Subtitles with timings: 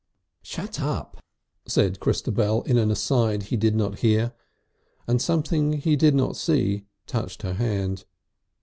[0.41, 1.17] "Shut up!"
[1.67, 4.33] said Christabel in an aside he did not hear,
[5.05, 8.05] and something he did not see touched her hand.